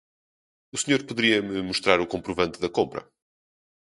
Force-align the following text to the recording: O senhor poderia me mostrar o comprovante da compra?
O 0.75 0.77
senhor 0.81 1.01
poderia 1.07 1.39
me 1.47 1.61
mostrar 1.69 1.99
o 2.01 2.09
comprovante 2.13 2.57
da 2.63 2.73
compra? 2.77 3.01